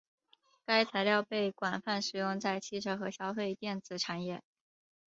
[0.65, 4.41] 该材料被广泛使用在汽车和消费电子产业。